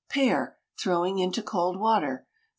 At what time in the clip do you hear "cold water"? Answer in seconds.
1.43-2.25